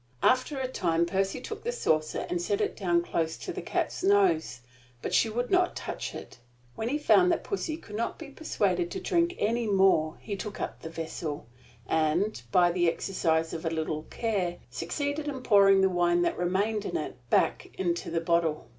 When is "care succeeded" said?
14.09-15.27